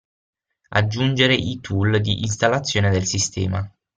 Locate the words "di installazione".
2.01-2.89